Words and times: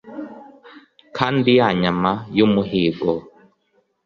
Kandi 1.17 1.49
ya 1.59 1.69
nyama 1.81 2.11
y' 2.37 2.43
umuhigo 2.45 3.11